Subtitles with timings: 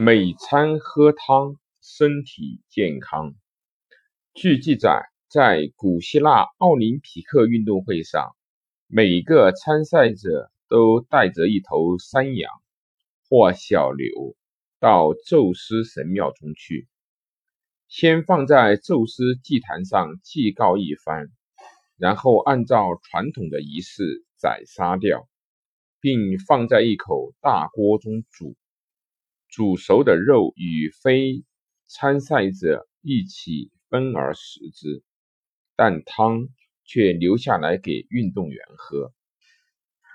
[0.00, 3.34] 每餐喝汤，身体健康。
[4.32, 8.36] 据记载，在古希腊奥林匹克运动会上，
[8.86, 12.48] 每个参赛者都带着一头山羊
[13.28, 14.36] 或小牛
[14.78, 16.86] 到宙斯神庙中去，
[17.88, 21.26] 先放在宙斯祭坛上祭告一番，
[21.96, 25.28] 然后按照传统的仪式宰杀掉，
[26.00, 28.54] 并放在一口大锅中煮。
[29.48, 31.42] 煮熟的肉与非
[31.86, 35.02] 参赛者一起分而食之，
[35.74, 36.48] 但汤
[36.84, 39.12] 却留下来给运动员喝，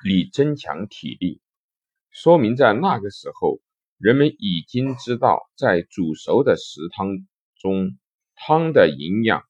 [0.06, 1.42] 以增强体力。
[2.12, 3.60] 说明在那个时候，
[3.98, 7.26] 人们已经知道，在煮熟的食汤
[7.56, 7.98] 中，
[8.36, 9.44] 汤的营养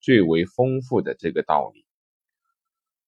[0.00, 1.86] 最为丰富的这个道理。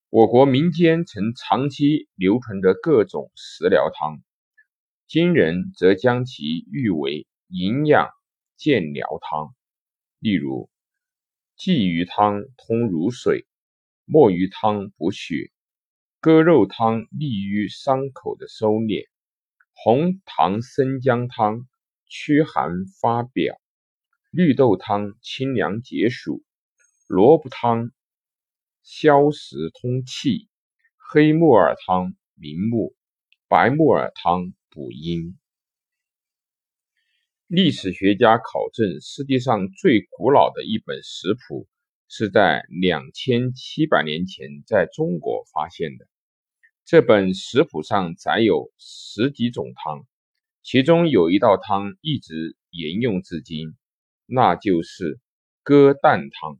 [0.09, 4.23] 我国民间曾长期流传着各种食疗汤。
[5.05, 8.09] 今人则将其誉为营养
[8.55, 9.53] 健疗汤，
[10.19, 10.69] 例如
[11.57, 13.45] 鲫鱼汤通乳水，
[14.05, 15.51] 墨鱼汤补血，
[16.19, 19.05] 鸽肉汤利于伤口的收敛，
[19.73, 21.67] 红糖生姜汤
[22.07, 23.59] 驱寒发表，
[24.31, 26.43] 绿豆汤清凉解暑，
[27.07, 27.91] 萝卜汤
[28.81, 30.47] 消食通气，
[30.97, 32.95] 黑木耳汤明目，
[33.47, 34.53] 白木耳汤。
[34.73, 35.37] 补阴。
[37.45, 41.67] 历史学家考证，世界上最古老的一本食谱
[42.09, 46.07] 是在两千七百年前在中国发现的。
[46.85, 50.07] 这本食谱上载有十几种汤，
[50.63, 53.75] 其中有一道汤一直沿用至今，
[54.25, 55.19] 那就是
[55.61, 56.57] 鸽蛋汤。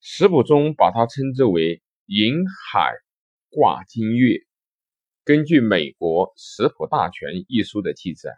[0.00, 2.94] 食谱中把它称之为“银海
[3.50, 4.38] 挂金月”。
[5.26, 8.30] 根据《美国食谱大全》一书的记载，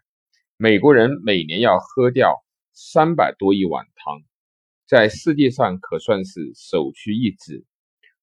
[0.56, 4.22] 美国人每年要喝掉三百多亿碗汤，
[4.86, 7.66] 在世界上可算是首屈一指。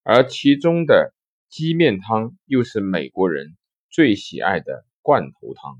[0.02, 1.14] 而其中的
[1.48, 3.56] 鸡面汤又是美国人
[3.92, 5.80] 最喜爱的罐头汤。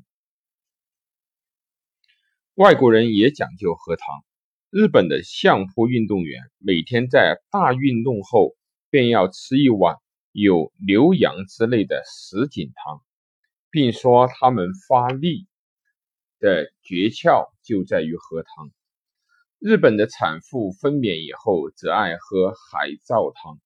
[2.54, 4.24] 外国人也讲究喝汤。
[4.70, 8.56] 日本的相扑运动员每天在大运动后
[8.92, 9.96] 便要吃一碗。
[10.38, 13.02] 有牛羊之类的什锦汤，
[13.72, 15.48] 并说他们发力
[16.40, 18.70] 的诀窍就在于喝汤。
[19.60, 23.62] 日本的产妇分娩以后则爱喝海藻汤，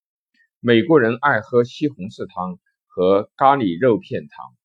[0.59, 4.55] 美国人爱喝西红柿汤和咖喱肉片汤，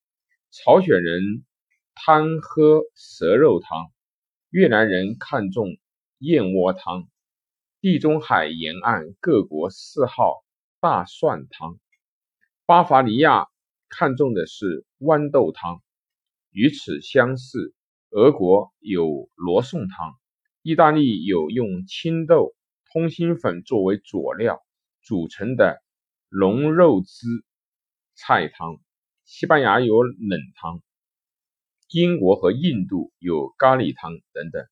[0.50, 1.22] 朝鲜人
[1.94, 3.90] 贪喝蛇肉汤，
[4.50, 5.78] 越南人看重
[6.18, 7.08] 燕窝汤，
[7.80, 10.44] 地中海沿岸各国嗜好
[10.80, 11.78] 大蒜汤。
[12.66, 13.46] 巴伐利亚
[13.90, 15.82] 看中的是豌豆汤，
[16.50, 17.74] 与此相似，
[18.08, 20.14] 俄国有罗宋汤，
[20.62, 22.54] 意大利有用青豆、
[22.90, 24.62] 通心粉作为佐料
[25.02, 25.82] 组成的
[26.30, 27.26] 龙肉汁
[28.14, 28.80] 菜汤，
[29.26, 30.80] 西班牙有冷汤，
[31.90, 34.66] 英国和印度有咖喱汤等等。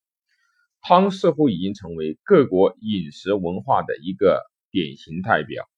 [0.81, 5.69] 汤似乎已经成为各国饮食文化的一个典型代表。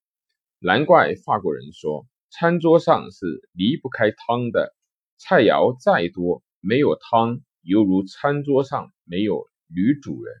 [0.59, 4.73] 难怪法国人说，餐桌上是离不开汤的。
[5.17, 10.35] 菜肴再多，没有汤，犹如餐桌上没有女主人。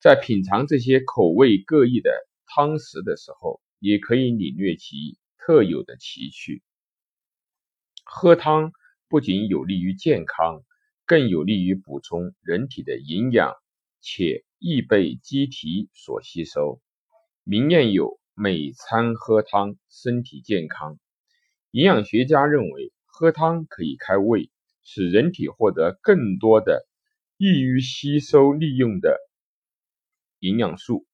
[0.00, 2.10] 在品尝这些口味各异的
[2.46, 6.62] 汤食的时候，也可以领略其特有的奇趣。
[8.04, 8.72] 喝汤
[9.08, 10.62] 不仅有利于健康，
[11.06, 13.54] 更有利于补充人体的营养，
[14.00, 16.80] 且易被机体所吸收。
[17.44, 18.21] 名谚有。
[18.44, 20.98] 每餐喝汤，身体健康。
[21.70, 24.50] 营养学家认为，喝汤可以开胃，
[24.82, 26.84] 使人体获得更多的
[27.36, 29.16] 易于吸收利用的
[30.40, 31.06] 营养素。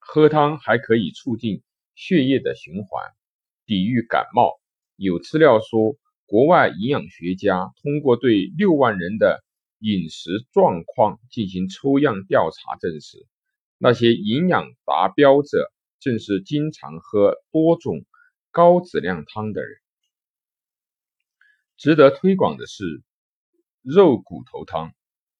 [0.00, 1.62] 喝汤还可以促进
[1.94, 3.12] 血液的循环，
[3.64, 4.60] 抵御感冒。
[4.96, 5.96] 有资料说，
[6.26, 9.44] 国外营养学家通过对六万人的
[9.78, 13.28] 饮食状况进行抽样调查，证实。
[13.84, 18.06] 那些营养达标者，正是经常喝多种
[18.52, 19.76] 高质量汤的人。
[21.76, 23.02] 值得推广的是
[23.82, 24.92] 肉骨头汤。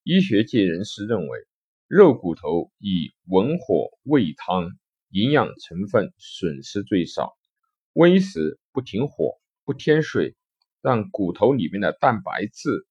[0.03, 1.39] 医学界人士认为，
[1.87, 4.73] 肉骨头以文火煨汤，
[5.11, 7.35] 营养成分损失最少。
[7.95, 10.35] 煨时不停火，不添水，
[10.81, 12.89] 让骨头里面的蛋白质、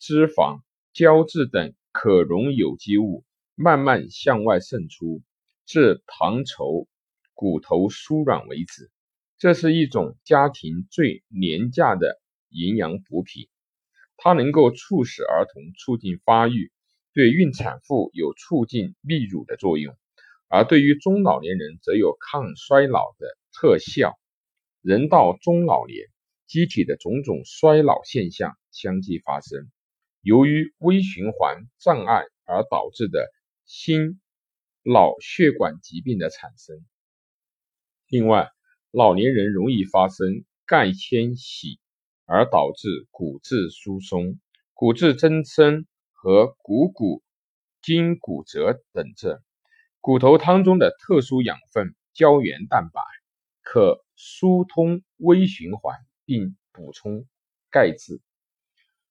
[0.00, 0.62] 脂肪、
[0.92, 3.24] 胶质等可溶有机物。
[3.60, 5.20] 慢慢向外渗出，
[5.66, 6.86] 至糖稠、
[7.34, 8.88] 骨头酥软为止。
[9.36, 12.20] 这是一种家庭最廉价的
[12.50, 13.48] 营养补品。
[14.16, 16.70] 它能够促使儿童促进发育，
[17.12, 19.96] 对孕产妇有促进泌乳的作用，
[20.46, 24.16] 而对于中老年人则有抗衰老的特效。
[24.82, 26.06] 人到中老年，
[26.46, 29.68] 机体的种种衰老现象相继发生，
[30.22, 33.28] 由于微循环障碍而导致的
[33.68, 34.20] 心
[34.82, 36.84] 脑血管疾病的产生。
[38.08, 38.48] 另外，
[38.90, 41.78] 老年人容易发生钙迁徙。
[42.30, 44.38] 而导致骨质疏松、
[44.74, 47.22] 骨质增生和股骨
[47.80, 49.40] 筋骨折等症。
[50.02, 53.00] 骨头汤中的特殊养分胶原蛋白
[53.62, 57.24] 可疏通微循环，并补充
[57.70, 58.20] 钙质，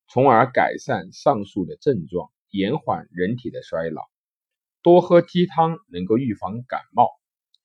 [0.07, 4.03] 从而改善上述的症状，延缓人体的衰老。
[4.87, 7.09] 多喝鸡汤能够预防感冒。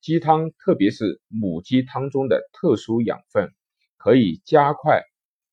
[0.01, 3.53] 鸡汤，特别是母鸡汤中的特殊养分，
[3.95, 5.03] 可以加快。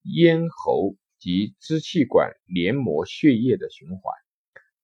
[0.02, 4.02] 咽喉及支气管黏膜血液的循环，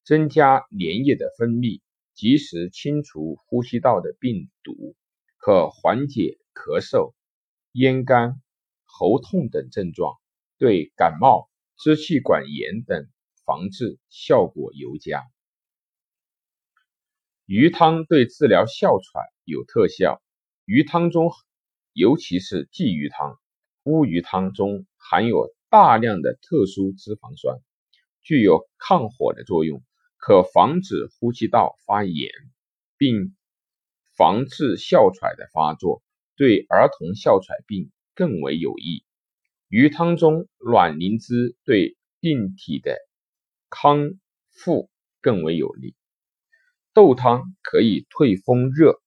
[0.04, 1.80] 增加粘液的分泌，
[2.14, 4.94] 及时清除呼吸道的病毒，
[5.38, 7.14] 可缓解咳嗽、
[7.72, 8.40] 咽干、
[8.84, 10.14] 喉痛等症状，
[10.56, 13.08] 对感冒、支气管炎等
[13.44, 15.24] 防治效果尤佳。
[17.46, 20.20] 鱼汤对治疗哮喘有特效，
[20.64, 21.30] 鱼汤中，
[21.92, 23.38] 尤其是鲫鱼汤。
[23.84, 27.60] 乌鱼汤中含有大量的特殊脂肪酸，
[28.24, 29.80] 具有抗火的作用，
[30.16, 32.32] 可防止呼吸道发炎，
[32.98, 33.36] 并
[34.16, 36.02] 防治哮喘的发作，
[36.34, 39.04] 对儿童哮喘病更为有益。
[39.68, 42.98] 鱼汤中卵磷脂对病体的
[43.70, 44.10] 康
[44.50, 44.90] 复
[45.20, 45.94] 更为有利。
[46.96, 49.02] 豆汤可以退风热，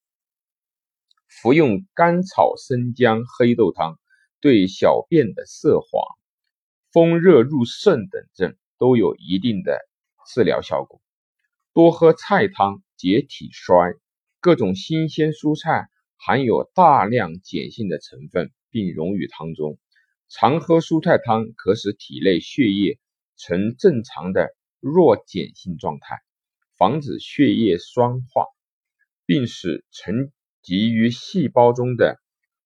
[1.28, 3.98] 服用甘草生姜黑豆汤。
[4.40, 5.90] 对小便的色黄、
[6.92, 9.80] 风热入肾等症都有一定的
[10.28, 11.02] 治疗效果。
[11.74, 13.96] 多喝菜汤解体衰，
[14.40, 19.80] 各种新鲜蔬菜含有大量碱性的成分，并溶于汤中。
[20.30, 23.00] 常喝蔬菜汤可使体内血液
[23.36, 26.20] 呈正常的弱碱性状态，
[26.80, 28.48] 防止血液酸化，
[29.28, 30.32] 并使沉
[30.64, 32.20] 积于细胞中的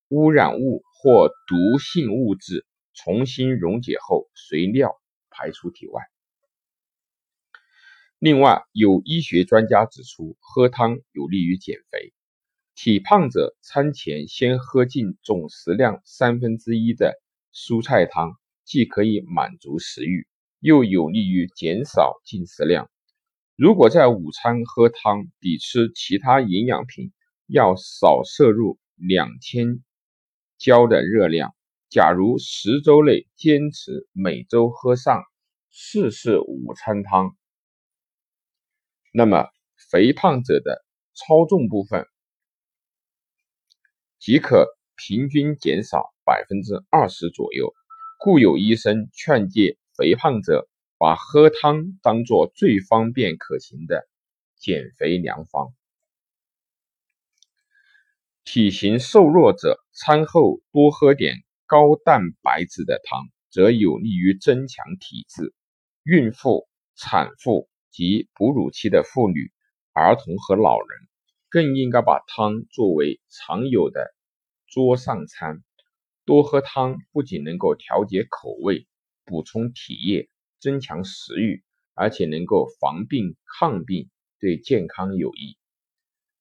[0.07, 0.81] 污染物。
[1.06, 6.01] 或毒性物质重新溶解后随尿排出体外。
[8.19, 12.13] 另外，有医学专家指出，喝汤有利于减肥。
[12.74, 17.21] 体胖者餐前先喝进总食量三分之一的
[17.54, 18.31] 蔬菜汤，
[18.63, 20.25] 既可以满足食欲，
[20.62, 22.89] 又有利于减少进食量。
[23.55, 27.11] 如果在午餐喝汤，比吃其他营养品
[27.45, 29.83] 要少摄入两千。
[30.57, 31.53] 焦的热量，
[31.89, 35.21] 假如十周内坚持每周喝上
[35.69, 37.35] 四次午餐汤，
[39.11, 39.50] 那么
[39.91, 42.07] 肥胖者的超重部分
[44.17, 47.73] 即可平均减少百分之二十左右。
[48.19, 50.69] 故有医生劝诫肥胖者
[51.03, 54.07] 把喝汤当做最方便可行的
[54.55, 55.73] 减肥良方。
[58.45, 65.53] 体型瘦弱者餐后多喝点高蛋白质的汤，则有利于增强体质。
[66.04, 69.51] 孕妇、产妇及哺乳期的妇女、
[69.92, 70.87] 儿童和老人
[71.49, 74.16] 更应该把汤作为常有的
[74.68, 75.61] 桌上餐。
[76.23, 78.87] 多喝汤不仅能够调节口味、
[79.25, 80.30] 补充体液、
[80.63, 81.61] 增强食欲，
[81.93, 85.57] 而且能够防病抗病，对健康有益。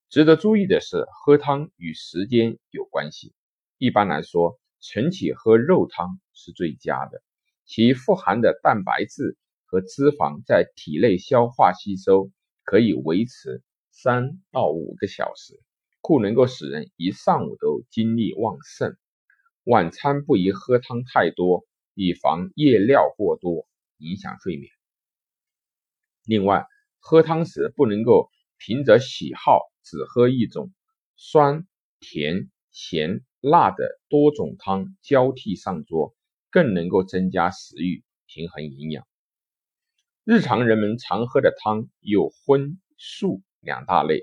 [0.09, 3.33] 值得注意的是，喝汤与时间有关系。
[3.77, 7.21] 一般来说，晨起喝肉汤是最佳的，
[7.65, 12.31] 其富含的蛋白质和脂肪在体内消化吸收
[12.63, 13.61] 可以维持
[13.91, 15.59] 三到五个小时，
[15.99, 18.95] 故能够使人一上午都精力旺盛。
[19.65, 24.71] 晚餐不宜喝汤太多，以防夜尿过多影响睡眠。
[26.25, 26.65] 另外，
[26.99, 29.69] 喝汤时不能够凭着喜好。
[29.85, 30.71] 只喝一种，
[31.17, 31.67] 酸、
[31.99, 36.15] 甜、咸、辣的多种汤交替上桌，
[36.49, 39.05] 更能够增加食欲，平衡营养。
[40.23, 44.21] 日常人们常喝的汤有荤素两大类，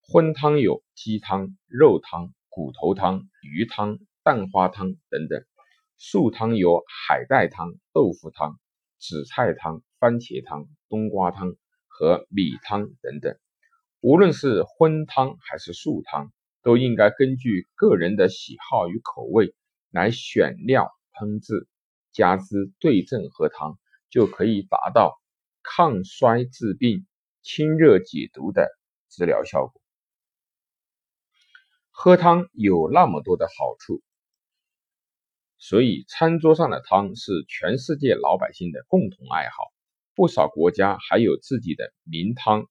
[0.00, 5.42] 荤汤有鸡汤、肉汤、骨头汤、鱼汤、蛋花汤等等；
[5.98, 8.58] 素汤有海带汤、豆腐汤、
[8.98, 11.54] 紫菜汤、番茄汤、冬瓜汤
[11.86, 13.36] 和米汤等等。
[14.00, 19.54] 无论是荤汤还是素汤，都应该根据个人的喜好与口味
[19.90, 21.66] 来选料烹制，
[22.12, 23.78] 加之对症喝汤，
[24.10, 25.20] 就可以达到
[25.62, 27.06] 抗衰治病、
[27.42, 28.68] 清热解毒的
[29.08, 29.82] 治疗效果。
[31.90, 34.02] 喝汤有那么多的好处，
[35.58, 39.56] 所以餐桌上的汤是全世界老百姓的共同爱好。
[40.14, 42.66] 不少国家还有自己的名汤，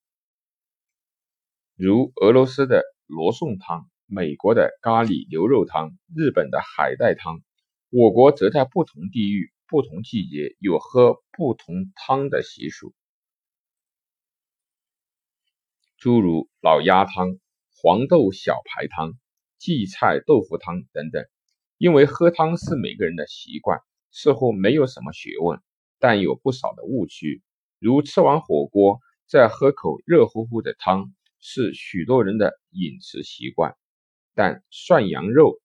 [1.75, 7.41] 如俄罗斯的罗宋汤、美国的咖喱牛肉汤、日本的海带汤。
[7.91, 12.93] 我国则在不同地域、不同季节有喝不同汤的习俗，
[15.97, 17.37] 诸如老鸭汤、
[17.75, 19.13] 黄豆小排汤、
[19.59, 21.23] 荠菜豆腐汤等等。
[21.77, 23.79] 因为喝汤是每个人的习惯，
[24.11, 25.59] 似乎没有什么学问。
[25.99, 27.41] 但有不少的误区，
[27.79, 33.75] 如吃完火锅再喝口热乎乎的汤，是许多人的饮食习惯。
[34.33, 35.59] 但涮羊肉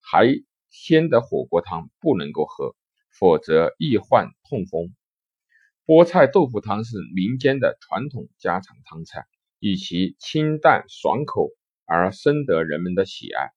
[0.00, 0.26] 还
[0.68, 2.74] 鲜的火锅汤不能够喝，
[3.18, 4.94] 否则易患痛风。
[5.86, 9.24] 菠菜豆腐汤是民间的传统家常汤菜，
[9.58, 11.50] 以其清淡爽口
[11.86, 13.52] 而深得人们的喜爱。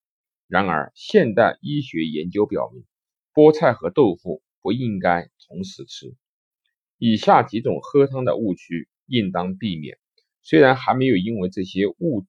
[0.47, 2.85] 然而，现代医学研究表明，
[3.33, 4.41] 菠菜和豆腐。
[4.61, 6.15] 不应该同时吃。
[6.97, 9.99] 以下几种喝汤的误区应当避免。
[10.41, 12.25] 虽然还没有因为这些误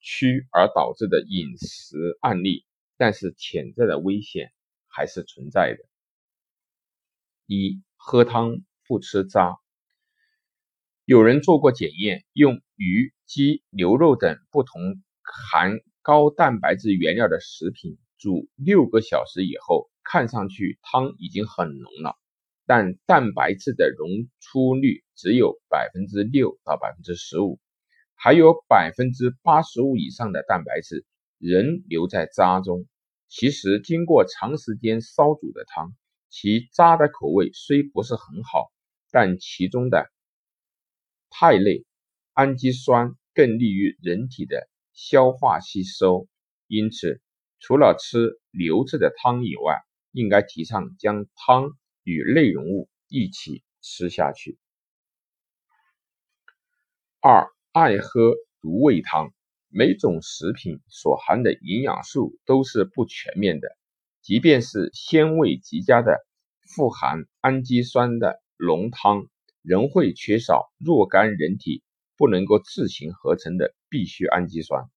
[0.00, 2.64] 区而导致的饮食案例，
[2.96, 4.52] 但是潜在的危险
[4.88, 5.84] 还是存在的。
[7.46, 9.58] 一、喝汤不吃渣。
[11.04, 19.90] 有人做过检验，用鱼、鸡、牛肉等不同含高蛋白质原料的食品煮六个小时以后。
[20.06, 22.18] 看上去汤已经很浓了，
[22.66, 27.58] 但蛋白质的溶出率只有百分之六到百分之十五，
[28.14, 31.06] 还有百分之八十五以上的蛋白质
[31.38, 32.84] 仍留在渣中。
[33.28, 35.94] 其实，经过长时间烧煮的汤，
[36.28, 38.70] 其渣的口味虽不是很好，
[39.10, 40.10] 但其中的
[41.30, 41.86] 肽类
[42.34, 46.26] 氨基酸更利于人体的消化吸收。
[46.66, 47.20] 因此，
[47.60, 49.82] 除了吃流质的汤以外，
[50.12, 51.70] 应该提倡将汤
[52.02, 54.58] 与内容物一起吃下去。
[57.20, 59.30] 二、爱喝独味汤。
[59.76, 63.76] 每种食品所含的营养素都是不全面的，
[64.22, 66.24] 即便是鲜味极佳的
[66.76, 69.26] 富含氨基酸的浓汤，
[69.62, 71.82] 仍会缺少若干人体
[72.16, 74.90] 不能够自行合成的必需氨基酸、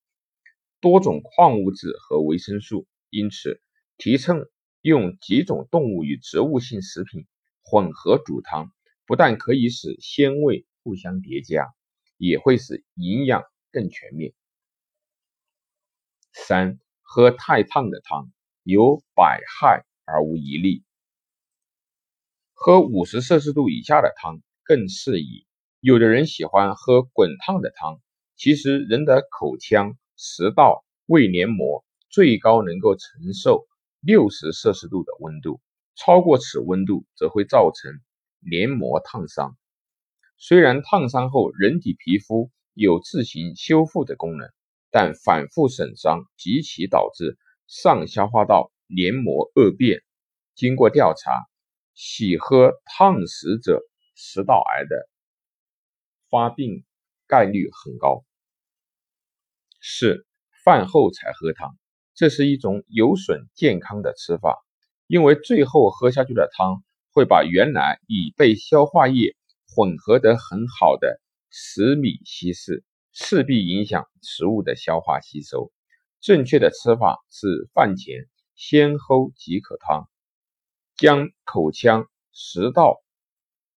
[0.82, 2.88] 多种矿物质和维生素。
[3.12, 3.62] 因此，
[4.00, 4.44] 提倡。
[4.82, 7.26] 用几种动物与植物性食品
[7.62, 8.72] 混合煮汤，
[9.06, 11.68] 不但可以使鲜味互相叠加，
[12.16, 14.34] 也会使营养更全面。
[16.32, 18.32] 三、喝太烫的汤
[18.64, 20.86] 有百害而无一利。
[22.54, 25.46] 喝五十摄氏度以下的汤更适宜。
[25.82, 28.00] 有的人喜欢喝滚烫的汤，
[28.38, 33.68] 其实人的口腔、食道、胃黏膜最高能够承受。
[34.00, 35.60] 六十摄氏度的温度，
[35.96, 37.92] 超过此温度则会造成
[38.40, 39.58] 黏膜烫伤。
[40.38, 44.48] 虽然烫伤后人体皮肤有自行修复的功能，
[44.92, 50.04] 但反复损伤极其导致上消化道黏膜恶变。
[50.54, 51.32] 经过调查，
[51.96, 53.82] 喜喝烫食者
[54.16, 55.10] 食道癌的
[56.30, 56.86] 发病
[57.26, 58.24] 概率很高。
[59.90, 60.26] 四
[60.66, 61.78] 饭后才喝汤。
[62.14, 64.58] 这是一种有损健康的吃法，
[65.08, 69.38] 因为最后喝下去的汤会把原来已被消化液
[69.74, 75.72] 混合得很好的食米稀释，势必影响食物的消化吸收。
[76.20, 80.10] 正确的吃法是饭前先喝几口汤，
[80.98, 82.98] 将口腔、食道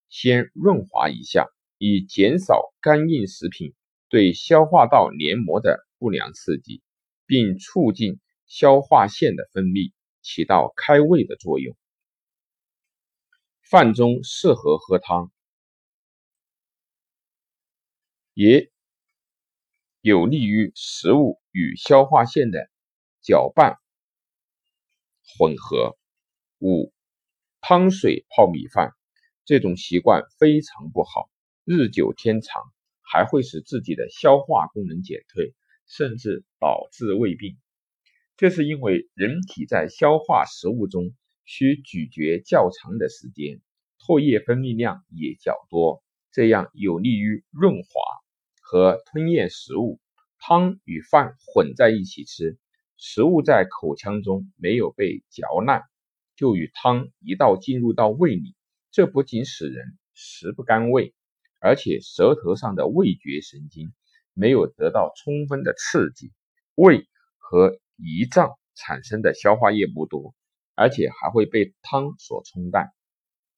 [0.08, 1.46] 先润滑一下，
[1.78, 3.74] 以减少干硬食品
[4.08, 6.82] 对消化道黏膜的不良刺激，
[7.26, 8.18] 并促进。
[8.52, 9.92] 消化腺的分泌
[10.22, 11.76] 起到开胃的作用。
[13.62, 15.30] 饭中适合喝汤，
[18.34, 18.72] 也
[20.00, 22.68] 有利于食物与消化腺的
[23.22, 23.78] 搅拌
[25.38, 25.96] 混合。
[26.58, 26.92] 五、
[27.60, 28.90] 汤水泡米饭
[29.44, 31.30] 这种习惯非常不好，
[31.62, 32.64] 日久天长
[33.00, 35.54] 还会使自己的消化功能减退，
[35.90, 37.58] 甚至导致胃病。
[38.36, 41.12] 这是因为人体在消化食物中
[41.44, 43.60] 需咀嚼较长的时间，
[43.98, 48.00] 唾液分泌量也较多，这样有利于润滑
[48.62, 50.00] 和吞咽食物。
[50.42, 52.56] 汤与饭混在一起吃，
[52.96, 55.82] 食物在口腔中没有被嚼烂，
[56.34, 58.54] 就与汤一道进入到胃里，
[58.90, 61.12] 这不仅使人食不甘味，
[61.58, 63.92] 而且舌头上的味觉神经
[64.40, 66.32] 没有得到充分的刺激，
[66.74, 67.06] 胃
[67.36, 70.34] 和胰脏产生的消化液不多，
[70.74, 72.90] 而且还会被汤所冲淡，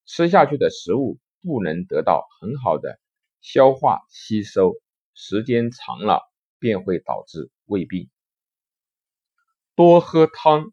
[0.05, 2.99] 吃下去的食物不能得到很好的
[3.41, 4.75] 消化吸收，
[5.15, 6.21] 时间长了
[6.59, 8.11] 便会导致胃病。
[9.77, 10.73] 多喝汤，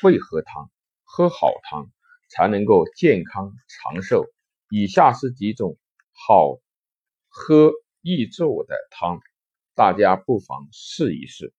[0.00, 0.70] 会喝汤，
[1.04, 1.90] 喝好汤。
[2.32, 4.24] 才能够健康长寿。
[4.70, 5.76] 以下是几种
[6.12, 6.60] 好
[7.28, 9.18] 喝易做的汤，
[9.80, 11.54] 大家不妨试一试。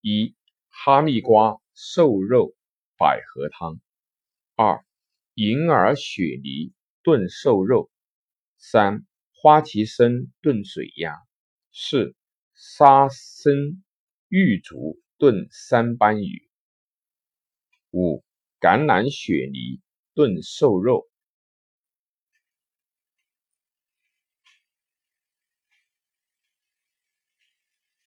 [0.00, 0.36] 一、
[0.68, 2.54] 哈密瓜瘦肉
[2.96, 3.80] 百合汤；
[4.54, 4.84] 二、
[5.34, 6.72] 银耳雪梨
[7.02, 7.90] 炖瘦肉；
[8.56, 11.14] 三、花旗参炖水鸭；
[11.72, 12.14] 四、
[12.54, 13.52] 沙参
[14.28, 16.48] 玉竹炖三斑鱼；
[17.90, 18.22] 五。
[18.60, 19.80] 橄榄雪梨
[20.14, 21.08] 炖瘦肉，